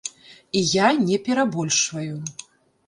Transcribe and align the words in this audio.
І 0.61 0.63
я 0.69 0.87
не 1.03 1.21
перабольшваю! 1.29 2.15